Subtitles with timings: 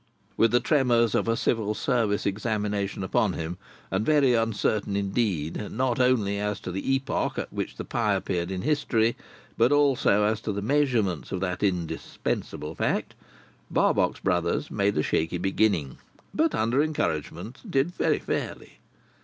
[0.35, 3.59] With the tremors of a civil service examination on him,
[3.91, 8.49] and very uncertain indeed, not only as to the epoch at which the pie appeared
[8.49, 9.15] in history,
[9.59, 13.13] but also as to the measurements of that indispensable fact,
[13.69, 15.99] Barbox Brothers made a shaky beginning,
[16.33, 18.79] but under encouragement did very fairly.